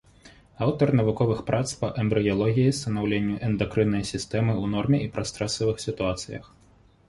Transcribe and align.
Аўтар 0.67 0.87
навуковых 0.99 1.43
прац 1.49 1.73
па 1.81 1.87
эмбрыялогіі, 2.05 2.73
станаўленню 2.79 3.35
эндакрыннай 3.51 4.03
сістэмы 4.15 4.51
ў 4.61 4.75
норме 4.75 4.97
і 5.05 5.15
пры 5.15 5.31
стрэсавых 5.35 5.77
сітуацыях. 5.89 6.43